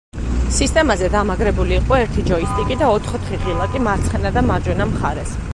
სისტემაზე 0.53 1.09
დამაგრებული 1.15 1.75
იყო 1.81 1.99
ერთი 2.05 2.25
ჯოისტიკი 2.31 2.79
და 2.81 2.89
ოთხ-ოთხი 2.97 3.41
ღილაკი 3.45 3.85
მარცხენა 3.91 4.37
და 4.39 4.47
მარჯვენა 4.53 4.93
მხარეს. 4.97 5.41